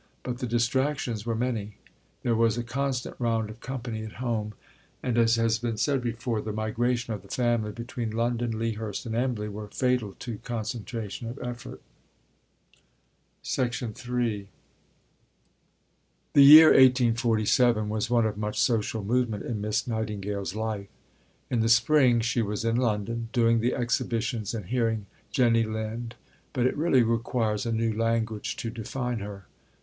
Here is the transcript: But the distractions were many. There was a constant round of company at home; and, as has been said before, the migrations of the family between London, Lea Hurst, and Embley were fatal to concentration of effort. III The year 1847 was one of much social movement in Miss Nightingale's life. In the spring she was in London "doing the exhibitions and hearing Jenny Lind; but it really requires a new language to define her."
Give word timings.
But 0.23 0.39
the 0.39 0.47
distractions 0.47 1.27
were 1.27 1.35
many. 1.35 1.77
There 2.23 2.33
was 2.33 2.57
a 2.57 2.63
constant 2.63 3.15
round 3.19 3.51
of 3.51 3.59
company 3.59 4.03
at 4.03 4.13
home; 4.13 4.55
and, 5.03 5.15
as 5.15 5.35
has 5.35 5.59
been 5.59 5.77
said 5.77 6.01
before, 6.01 6.41
the 6.41 6.51
migrations 6.51 7.13
of 7.13 7.21
the 7.21 7.27
family 7.27 7.71
between 7.71 8.09
London, 8.09 8.57
Lea 8.57 8.71
Hurst, 8.73 9.05
and 9.05 9.13
Embley 9.13 9.47
were 9.47 9.67
fatal 9.67 10.15
to 10.17 10.39
concentration 10.39 11.27
of 11.27 11.37
effort. 11.37 11.83
III 13.45 14.47
The 16.33 16.41
year 16.43 16.69
1847 16.69 17.87
was 17.87 18.09
one 18.09 18.25
of 18.25 18.37
much 18.37 18.59
social 18.59 19.03
movement 19.03 19.43
in 19.45 19.61
Miss 19.61 19.85
Nightingale's 19.85 20.55
life. 20.55 20.87
In 21.51 21.59
the 21.59 21.69
spring 21.69 22.21
she 22.21 22.41
was 22.41 22.65
in 22.65 22.75
London 22.77 23.29
"doing 23.33 23.59
the 23.59 23.75
exhibitions 23.75 24.55
and 24.55 24.65
hearing 24.65 25.05
Jenny 25.29 25.61
Lind; 25.61 26.15
but 26.53 26.65
it 26.65 26.75
really 26.75 27.03
requires 27.03 27.67
a 27.67 27.71
new 27.71 27.93
language 27.93 28.55
to 28.55 28.71
define 28.71 29.19
her." 29.19 29.45